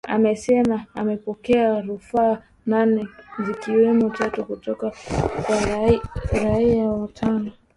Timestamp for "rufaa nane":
1.81-3.07